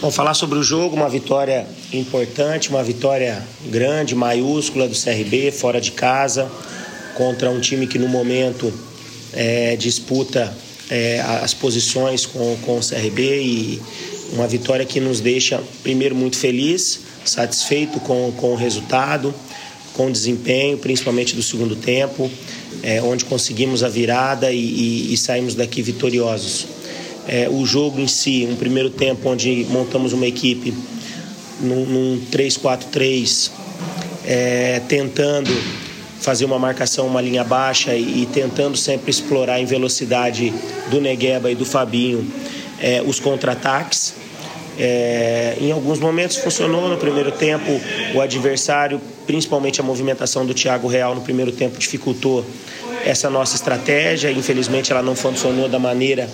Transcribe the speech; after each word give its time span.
Vamos 0.00 0.16
falar 0.16 0.34
sobre 0.34 0.58
o 0.58 0.62
jogo, 0.62 0.94
uma 0.94 1.08
vitória 1.08 1.66
importante, 1.92 2.68
uma 2.68 2.84
vitória 2.84 3.42
grande, 3.66 4.14
maiúscula 4.14 4.86
do 4.86 4.94
CRB, 4.94 5.50
fora 5.50 5.80
de 5.80 5.90
casa, 5.92 6.52
contra 7.14 7.50
um 7.50 7.58
time 7.58 7.86
que 7.86 7.98
no 7.98 8.06
momento 8.06 8.70
é, 9.32 9.76
disputa 9.76 10.54
é, 10.90 11.20
as 11.20 11.54
posições 11.54 12.26
com, 12.26 12.56
com 12.58 12.78
o 12.78 12.80
CRB 12.80 13.42
e 13.42 13.82
uma 14.32 14.46
vitória 14.46 14.84
que 14.84 15.00
nos 15.00 15.20
deixa, 15.20 15.62
primeiro, 15.82 16.14
muito 16.14 16.36
feliz, 16.36 17.00
satisfeito 17.24 18.00
com, 18.00 18.32
com 18.36 18.52
o 18.52 18.56
resultado, 18.56 19.34
com 19.92 20.06
o 20.06 20.12
desempenho, 20.12 20.76
principalmente 20.78 21.34
do 21.34 21.42
segundo 21.42 21.76
tempo, 21.76 22.30
é, 22.82 23.00
onde 23.00 23.24
conseguimos 23.24 23.82
a 23.82 23.88
virada 23.88 24.50
e, 24.52 24.58
e, 24.58 25.14
e 25.14 25.16
saímos 25.16 25.54
daqui 25.54 25.82
vitoriosos. 25.82 26.66
É, 27.26 27.48
o 27.48 27.64
jogo 27.64 28.00
em 28.00 28.08
si, 28.08 28.46
um 28.50 28.56
primeiro 28.56 28.90
tempo 28.90 29.30
onde 29.30 29.66
montamos 29.70 30.12
uma 30.12 30.26
equipe 30.26 30.74
num, 31.60 31.86
num 31.86 32.20
3-4-3, 32.30 33.50
é, 34.26 34.80
tentando 34.88 35.50
fazer 36.20 36.44
uma 36.44 36.58
marcação, 36.58 37.06
uma 37.06 37.20
linha 37.20 37.44
baixa 37.44 37.94
e, 37.94 38.22
e, 38.22 38.28
tentando 38.32 38.76
sempre 38.76 39.10
explorar 39.10 39.60
em 39.60 39.66
velocidade 39.66 40.52
do 40.90 41.00
Negueba 41.00 41.50
e 41.50 41.54
do 41.54 41.64
Fabinho 41.64 42.26
é, 42.80 43.02
os 43.02 43.20
contra-ataques. 43.20 44.14
É, 44.76 45.56
em 45.60 45.70
alguns 45.70 46.00
momentos 46.00 46.36
funcionou 46.36 46.88
no 46.88 46.96
primeiro 46.96 47.30
tempo, 47.30 47.80
o 48.14 48.20
adversário, 48.20 49.00
principalmente 49.26 49.80
a 49.80 49.84
movimentação 49.84 50.44
do 50.44 50.52
Thiago 50.52 50.88
Real 50.88 51.14
no 51.14 51.20
primeiro 51.20 51.52
tempo, 51.52 51.78
dificultou 51.78 52.44
essa 53.04 53.30
nossa 53.30 53.54
estratégia. 53.54 54.30
Infelizmente, 54.30 54.90
ela 54.90 55.02
não 55.02 55.14
funcionou 55.14 55.68
da 55.68 55.78
maneira 55.78 56.28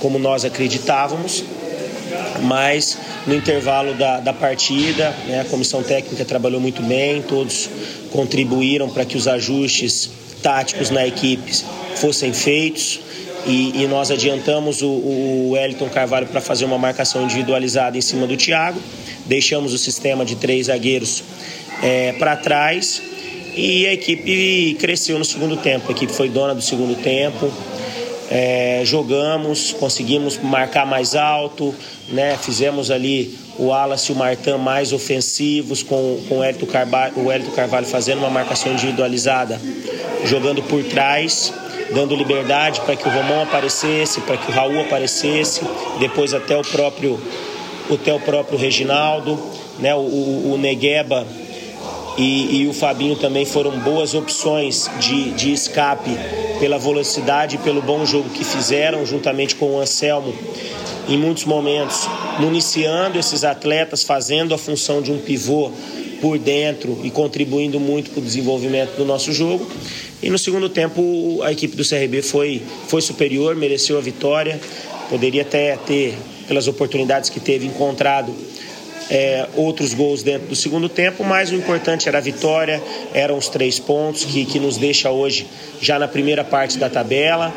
como 0.00 0.18
nós 0.18 0.44
acreditávamos, 0.44 1.44
mas 2.42 2.98
no 3.26 3.34
intervalo 3.34 3.94
da, 3.94 4.18
da 4.18 4.32
partida, 4.32 5.14
né, 5.26 5.40
a 5.40 5.44
comissão 5.44 5.82
técnica 5.82 6.24
trabalhou 6.24 6.60
muito 6.60 6.82
bem, 6.82 7.22
todos 7.22 7.70
contribuíram 8.10 8.90
para 8.90 9.04
que 9.04 9.16
os 9.16 9.28
ajustes 9.28 10.10
táticos 10.42 10.90
na 10.90 11.06
equipe 11.06 11.54
fossem 11.96 12.32
feitos. 12.32 13.00
E, 13.46 13.82
e 13.82 13.86
nós 13.88 14.10
adiantamos 14.10 14.82
o, 14.82 14.88
o 14.88 15.50
Wellington 15.52 15.88
Carvalho 15.88 16.26
para 16.28 16.40
fazer 16.40 16.64
uma 16.64 16.78
marcação 16.78 17.24
individualizada 17.24 17.98
em 17.98 18.00
cima 18.00 18.26
do 18.26 18.36
Thiago, 18.36 18.80
deixamos 19.26 19.72
o 19.72 19.78
sistema 19.78 20.24
de 20.24 20.36
três 20.36 20.66
zagueiros 20.66 21.24
é, 21.82 22.12
para 22.12 22.36
trás. 22.36 23.02
E 23.54 23.86
a 23.86 23.92
equipe 23.92 24.76
cresceu 24.80 25.18
no 25.18 25.24
segundo 25.24 25.58
tempo. 25.58 25.88
A 25.88 25.92
equipe 25.92 26.12
foi 26.12 26.28
dona 26.28 26.54
do 26.54 26.62
segundo 26.62 26.94
tempo, 27.02 27.52
é, 28.34 28.80
jogamos, 28.82 29.74
conseguimos 29.74 30.38
marcar 30.38 30.86
mais 30.86 31.14
alto, 31.14 31.74
né? 32.08 32.34
fizemos 32.40 32.90
ali 32.90 33.38
o 33.58 33.66
Wallace 33.66 34.10
e 34.10 34.14
o 34.14 34.18
Martin 34.18 34.52
mais 34.52 34.90
ofensivos, 34.90 35.82
com, 35.82 36.18
com 36.26 36.38
o, 36.38 36.42
Hélito 36.42 36.66
Carvalho, 36.66 37.12
o 37.18 37.30
Hélito 37.30 37.50
Carvalho 37.50 37.84
fazendo 37.84 38.20
uma 38.20 38.30
marcação 38.30 38.72
individualizada, 38.72 39.60
jogando 40.24 40.62
por 40.62 40.82
trás, 40.82 41.52
dando 41.94 42.16
liberdade 42.16 42.80
para 42.80 42.96
que 42.96 43.06
o 43.06 43.10
Romão 43.10 43.42
aparecesse, 43.42 44.22
para 44.22 44.38
que 44.38 44.50
o 44.50 44.54
Raul 44.54 44.80
aparecesse, 44.80 45.60
depois 46.00 46.32
até 46.32 46.56
o 46.56 46.62
próprio, 46.62 47.20
até 47.92 48.14
o 48.14 48.20
próprio 48.20 48.56
Reginaldo, 48.56 49.38
né? 49.78 49.94
o, 49.94 49.98
o, 49.98 50.52
o 50.54 50.56
Negueba 50.56 51.26
e, 52.16 52.62
e, 52.62 52.68
o 52.68 52.72
Fabinho 52.72 53.16
também 53.16 53.46
foram 53.46 53.78
boas 53.80 54.12
opções 54.12 54.90
de, 55.00 55.30
de 55.30 55.52
escape 55.52 56.10
pela 56.60 56.78
velocidade 56.78 57.56
e 57.56 57.58
pelo 57.58 57.80
bom 57.80 58.04
jogo 58.04 58.28
que 58.30 58.44
fizeram, 58.44 59.04
juntamente 59.06 59.56
com 59.56 59.76
o 59.76 59.80
Anselmo, 59.80 60.34
em 61.08 61.16
muitos 61.16 61.44
momentos, 61.44 62.06
municiando 62.38 63.18
esses 63.18 63.44
atletas, 63.44 64.02
fazendo 64.02 64.54
a 64.54 64.58
função 64.58 65.00
de 65.00 65.10
um 65.10 65.18
pivô 65.18 65.70
por 66.20 66.38
dentro 66.38 67.00
e 67.02 67.10
contribuindo 67.10 67.80
muito 67.80 68.10
para 68.10 68.20
o 68.20 68.22
desenvolvimento 68.22 68.96
do 68.96 69.04
nosso 69.04 69.32
jogo. 69.32 69.66
E 70.22 70.30
no 70.30 70.38
segundo 70.38 70.68
tempo, 70.68 71.40
a 71.42 71.50
equipe 71.50 71.74
do 71.74 71.84
CRB 71.84 72.22
foi, 72.22 72.62
foi 72.86 73.00
superior, 73.00 73.56
mereceu 73.56 73.98
a 73.98 74.00
vitória, 74.00 74.60
poderia 75.10 75.42
até 75.42 75.76
ter, 75.76 76.16
pelas 76.46 76.68
oportunidades 76.68 77.28
que 77.28 77.40
teve, 77.40 77.66
encontrado 77.66 78.32
é, 79.10 79.48
outros 79.54 79.94
gols 79.94 80.22
dentro 80.22 80.48
do 80.48 80.56
segundo 80.56 80.88
tempo, 80.88 81.24
mas 81.24 81.50
o 81.50 81.54
importante 81.54 82.08
era 82.08 82.18
a 82.18 82.20
vitória, 82.20 82.82
eram 83.12 83.36
os 83.36 83.48
três 83.48 83.78
pontos 83.78 84.24
que, 84.24 84.44
que 84.44 84.58
nos 84.58 84.76
deixa 84.76 85.10
hoje 85.10 85.46
já 85.80 85.98
na 85.98 86.08
primeira 86.08 86.44
parte 86.44 86.78
da 86.78 86.88
tabela. 86.88 87.52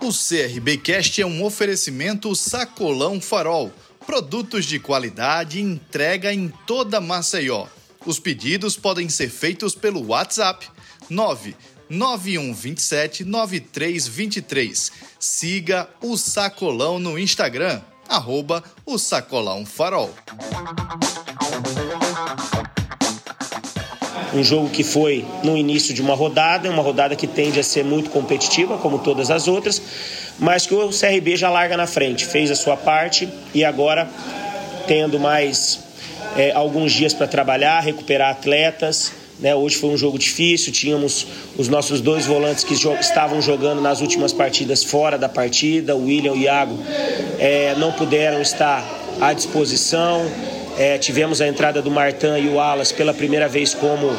O 0.00 0.10
CRBcast 0.12 1.20
é 1.20 1.26
um 1.26 1.44
oferecimento 1.44 2.34
Sacolão 2.34 3.20
Farol. 3.20 3.72
Produtos 4.06 4.64
de 4.64 4.78
qualidade 4.78 5.60
entrega 5.60 6.32
em 6.32 6.52
toda 6.64 7.00
Maceió. 7.00 7.66
Os 8.04 8.20
pedidos 8.20 8.76
podem 8.76 9.08
ser 9.08 9.28
feitos 9.28 9.74
pelo 9.74 10.06
WhatsApp 10.06 10.68
99127 11.10 13.24
9323. 13.24 14.92
Siga 15.18 15.88
o 16.00 16.16
Sacolão 16.16 17.00
no 17.00 17.18
Instagram 17.18 17.82
arroba 18.08 18.62
o 18.84 18.98
Sacolão 18.98 19.64
Farol. 19.64 20.10
Um 24.34 24.44
jogo 24.44 24.68
que 24.68 24.84
foi 24.84 25.24
no 25.42 25.56
início 25.56 25.94
de 25.94 26.02
uma 26.02 26.14
rodada, 26.14 26.68
uma 26.70 26.82
rodada 26.82 27.16
que 27.16 27.26
tende 27.26 27.58
a 27.58 27.64
ser 27.64 27.84
muito 27.84 28.10
competitiva, 28.10 28.76
como 28.76 28.98
todas 28.98 29.30
as 29.30 29.48
outras, 29.48 29.80
mas 30.38 30.66
que 30.66 30.74
o 30.74 30.90
CRB 30.90 31.36
já 31.36 31.48
larga 31.48 31.76
na 31.76 31.86
frente, 31.86 32.26
fez 32.26 32.50
a 32.50 32.54
sua 32.54 32.76
parte 32.76 33.28
e 33.54 33.64
agora, 33.64 34.08
tendo 34.86 35.18
mais 35.18 35.80
é, 36.36 36.52
alguns 36.52 36.92
dias 36.92 37.14
para 37.14 37.26
trabalhar, 37.26 37.80
recuperar 37.80 38.30
atletas, 38.30 39.12
né? 39.38 39.54
Hoje 39.54 39.76
foi 39.76 39.90
um 39.90 39.96
jogo 39.96 40.18
difícil, 40.18 40.72
tínhamos 40.72 41.26
os 41.58 41.68
nossos 41.68 42.00
dois 42.00 42.26
volantes 42.26 42.64
que 42.64 42.74
jo 42.74 42.94
estavam 42.94 43.40
jogando 43.42 43.80
nas 43.80 44.00
últimas 44.00 44.32
partidas 44.32 44.82
fora 44.82 45.18
da 45.18 45.28
partida, 45.28 45.94
o 45.94 46.06
William 46.06 46.34
e 46.34 46.38
o 46.38 46.42
Iago 46.42 46.78
é, 47.38 47.74
não 47.76 47.92
puderam 47.92 48.40
estar 48.40 48.84
à 49.20 49.32
disposição. 49.32 50.24
É, 50.78 50.98
tivemos 50.98 51.40
a 51.40 51.48
entrada 51.48 51.80
do 51.80 51.90
Martin 51.90 52.36
e 52.38 52.48
o 52.48 52.60
Alas 52.60 52.92
pela 52.92 53.14
primeira 53.14 53.48
vez 53.48 53.72
como 53.72 54.10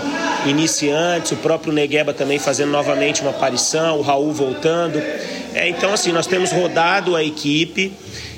iniciantes, 0.48 1.32
o 1.32 1.36
próprio 1.36 1.72
Negueba 1.72 2.16
também 2.16 2.40
fazendo 2.40 2.72
novamente 2.72 3.22
uma 3.22 3.30
aparição, 3.30 4.00
o 4.00 4.02
Raul 4.02 4.34
voltando. 4.34 4.98
É, 5.54 5.70
então, 5.70 5.94
assim, 5.94 6.12
nós 6.12 6.26
temos 6.26 6.52
rodado 6.52 7.16
a 7.16 7.24
equipe 7.24 7.92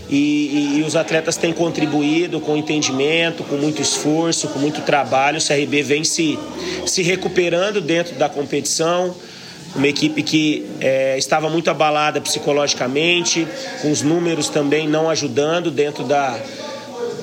e, 0.09 0.15
e, 0.15 0.79
e, 0.79 0.83
os 0.83 0.95
atletas 0.95 1.37
têm 1.37 1.53
contribuído 1.53 2.39
com 2.39 2.57
entendimento, 2.57 3.43
com 3.43 3.55
muito 3.55 3.81
esforço, 3.81 4.47
com 4.47 4.57
muito 4.57 4.81
trabalho. 4.81 5.37
O 5.37 5.41
CRB 5.45 5.83
vem 5.83 6.03
se, 6.03 6.37
se 6.87 7.03
recuperando 7.03 7.79
dentro 7.79 8.15
da 8.15 8.27
competição. 8.27 9.15
Uma 9.75 9.87
equipe 9.87 10.23
que 10.23 10.65
é, 10.81 11.15
estava 11.15 11.47
muito 11.47 11.69
abalada 11.69 12.19
psicologicamente, 12.19 13.47
com 13.83 13.91
os 13.91 14.01
números 14.01 14.49
também 14.49 14.87
não 14.87 15.07
ajudando 15.07 15.69
dentro 15.69 16.03
da, 16.03 16.39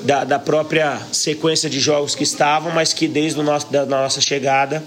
da, 0.03 0.23
da, 0.23 0.39
própria 0.39 0.97
sequência 1.11 1.69
de 1.69 1.81
jogos 1.81 2.15
que 2.15 2.23
estavam, 2.23 2.71
mas 2.71 2.93
que 2.93 3.05
desde 3.05 3.37
a 3.41 3.43
nosso, 3.43 3.69
da 3.69 3.85
nossa 3.85 4.21
chegada 4.21 4.81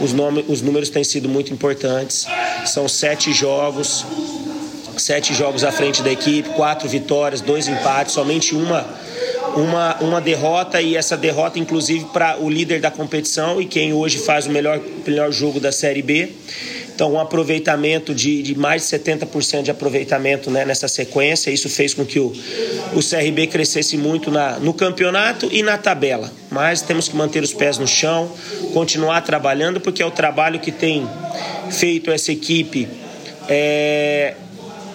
os, 0.00 0.12
nome, 0.12 0.44
os 0.48 0.60
números 0.60 0.90
têm 0.90 1.04
sido 1.04 1.28
muito 1.28 1.52
importantes. 1.52 2.26
São 2.66 2.88
sete 2.88 3.32
jogos, 3.32 4.04
sete 4.98 5.34
jogos 5.34 5.64
à 5.64 5.72
frente 5.72 6.02
da 6.02 6.10
equipe, 6.10 6.48
quatro 6.50 6.88
vitórias, 6.88 7.40
dois 7.40 7.68
empates, 7.68 8.14
somente 8.14 8.54
uma, 8.54 8.86
uma, 9.56 9.96
uma 10.00 10.20
derrota 10.20 10.80
e 10.80 10.96
essa 10.96 11.16
derrota, 11.16 11.58
inclusive, 11.58 12.06
para 12.06 12.38
o 12.40 12.48
líder 12.48 12.80
da 12.80 12.90
competição 12.90 13.60
e 13.60 13.66
quem 13.66 13.92
hoje 13.92 14.18
faz 14.18 14.46
o 14.46 14.50
melhor, 14.50 14.80
melhor 15.06 15.30
jogo 15.32 15.60
da 15.60 15.72
Série 15.72 16.02
B. 16.02 16.30
Então, 16.94 17.14
um 17.14 17.18
aproveitamento 17.18 18.14
de, 18.14 18.40
de 18.40 18.56
mais 18.56 18.88
de 18.88 18.96
70% 18.96 19.62
de 19.62 19.70
aproveitamento 19.70 20.48
né, 20.48 20.64
nessa 20.64 20.86
sequência. 20.86 21.50
Isso 21.50 21.68
fez 21.68 21.92
com 21.92 22.04
que 22.04 22.20
o, 22.20 22.32
o 22.92 23.00
CRB 23.00 23.48
crescesse 23.48 23.96
muito 23.96 24.30
na, 24.30 24.60
no 24.60 24.72
campeonato 24.72 25.48
e 25.50 25.60
na 25.60 25.76
tabela. 25.76 26.30
Mas 26.50 26.82
temos 26.82 27.08
que 27.08 27.16
manter 27.16 27.42
os 27.42 27.52
pés 27.52 27.78
no 27.78 27.86
chão, 27.88 28.30
continuar 28.72 29.22
trabalhando, 29.22 29.80
porque 29.80 30.04
é 30.04 30.06
o 30.06 30.10
trabalho 30.10 30.60
que 30.60 30.70
tem 30.70 31.04
feito 31.68 32.12
essa 32.12 32.30
equipe 32.30 32.88
é, 33.48 34.34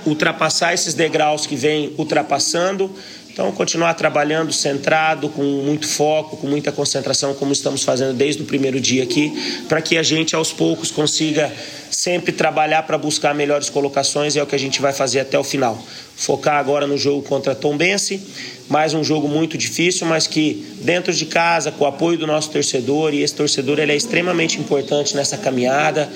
ultrapassar 0.05 0.73
esses 0.73 0.93
degraus 0.93 1.45
que 1.45 1.55
vem 1.55 1.93
ultrapassando 1.97 2.93
então, 3.39 3.53
continuar 3.53 3.93
trabalhando 3.93 4.51
centrado, 4.51 5.29
com 5.29 5.41
muito 5.41 5.87
foco, 5.87 6.35
com 6.35 6.45
muita 6.45 6.73
concentração, 6.73 7.33
como 7.33 7.53
estamos 7.53 7.83
fazendo 7.83 8.13
desde 8.13 8.41
o 8.41 8.45
primeiro 8.45 8.81
dia 8.81 9.01
aqui, 9.01 9.31
para 9.69 9.81
que 9.81 9.97
a 9.97 10.03
gente 10.03 10.35
aos 10.35 10.51
poucos 10.51 10.91
consiga 10.91 11.49
sempre 11.89 12.33
trabalhar 12.33 12.83
para 12.83 12.97
buscar 12.97 13.33
melhores 13.33 13.69
colocações 13.69 14.35
e 14.35 14.39
é 14.39 14.43
o 14.43 14.45
que 14.45 14.55
a 14.55 14.59
gente 14.59 14.81
vai 14.81 14.91
fazer 14.91 15.21
até 15.21 15.39
o 15.39 15.43
final. 15.45 15.81
Focar 16.17 16.55
agora 16.55 16.85
no 16.85 16.97
jogo 16.97 17.21
contra 17.21 17.55
Tombense, 17.55 18.21
mais 18.67 18.93
um 18.93 19.05
jogo 19.05 19.29
muito 19.29 19.57
difícil, 19.57 20.05
mas 20.05 20.27
que 20.27 20.75
dentro 20.81 21.13
de 21.13 21.25
casa, 21.25 21.71
com 21.71 21.85
o 21.85 21.87
apoio 21.87 22.17
do 22.17 22.27
nosso 22.27 22.49
torcedor, 22.49 23.13
e 23.13 23.23
esse 23.23 23.35
torcedor 23.35 23.79
ele 23.79 23.93
é 23.93 23.95
extremamente 23.95 24.59
importante 24.59 25.15
nessa 25.15 25.37
caminhada 25.37 26.09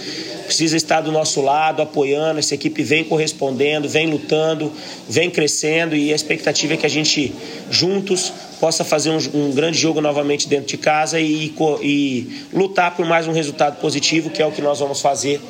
precisa 0.53 0.77
estar 0.77 1.01
do 1.01 1.11
nosso 1.11 1.41
lado, 1.41 1.81
apoiando. 1.81 2.37
Essa 2.37 2.53
equipe 2.53 2.83
vem 2.83 3.03
correspondendo, 3.03 3.89
vem 3.89 4.05
lutando, 4.05 4.71
vem 5.09 5.27
crescendo 5.27 5.95
e 5.95 6.13
a 6.13 6.15
expectativa 6.15 6.75
é 6.75 6.77
que 6.77 6.85
a 6.85 6.89
gente, 6.89 7.33
juntos, 7.71 8.31
possa 8.59 8.83
fazer 8.83 9.09
um, 9.09 9.17
um 9.33 9.51
grande 9.51 9.79
jogo 9.79 9.99
novamente 9.99 10.47
dentro 10.47 10.67
de 10.67 10.77
casa 10.77 11.19
e, 11.19 11.51
e, 11.81 12.45
lutar 12.53 12.95
por 12.95 13.03
mais 13.03 13.27
um 13.27 13.31
resultado 13.31 13.81
positivo, 13.81 14.29
que 14.29 14.43
é 14.43 14.45
o 14.45 14.51
que 14.51 14.61
nós 14.61 14.79
vamos 14.79 15.01
fazer 15.01 15.41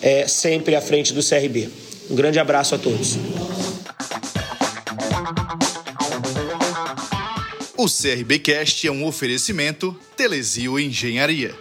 é, 0.00 0.28
sempre 0.28 0.76
à 0.76 0.80
frente 0.80 1.12
do 1.12 1.20
CRB. 1.20 1.68
Um 2.08 2.14
grande 2.14 2.38
abraço 2.38 2.76
a 2.76 2.78
todos. 2.78 3.18
O 7.76 7.86
CRB 7.86 8.38
Cast 8.38 8.86
é 8.86 8.92
um 8.92 9.04
oferecimento 9.04 9.98
Telesio 10.16 10.78
Engenharia. 10.78 11.56